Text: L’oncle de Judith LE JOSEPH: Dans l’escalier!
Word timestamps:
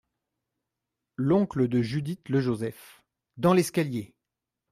L’oncle 1.17 1.67
de 1.67 1.83
Judith 1.83 2.27
LE 2.29 2.41
JOSEPH: 2.41 3.03
Dans 3.37 3.53
l’escalier! 3.53 4.15